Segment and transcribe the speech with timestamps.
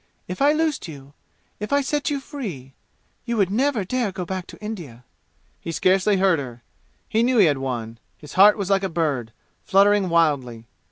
[0.27, 1.13] If I loosed you
[1.59, 2.73] if I set you free
[3.23, 5.03] you would never dare go back to India!"
[5.59, 6.63] He scarcely heard her.
[7.07, 7.99] He knew he had won.
[8.17, 9.31] His heart was like a bird,
[9.63, 10.65] fluttering wildly.